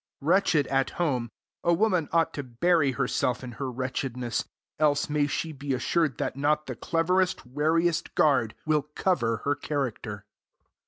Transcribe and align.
Wretched 0.19 0.65
at 0.65 0.89
home, 0.97 1.29
a 1.63 1.71
woman 1.75 2.09
ought 2.11 2.33
to 2.33 2.41
bury 2.41 2.93
herself 2.93 3.43
in 3.43 3.51
her 3.61 3.69
wretchedness, 3.71 4.45
else 4.79 5.11
may 5.11 5.27
she 5.27 5.51
be 5.51 5.75
assured 5.75 6.17
that 6.17 6.35
not 6.35 6.65
the 6.65 6.75
cleverest, 6.75 7.45
wariest 7.45 8.15
guard 8.15 8.55
will 8.65 8.81
cover 8.95 9.41
her 9.45 9.53
character. 9.53 10.25